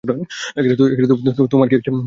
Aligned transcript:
তোমার 1.51 1.67
কী 1.67 1.75
হয়েছে! 1.75 1.91